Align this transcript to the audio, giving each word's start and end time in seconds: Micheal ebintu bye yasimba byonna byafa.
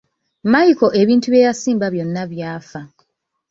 Micheal 0.51 0.91
ebintu 1.01 1.27
bye 1.29 1.45
yasimba 1.47 1.85
byonna 1.93 2.23
byafa. 2.31 2.81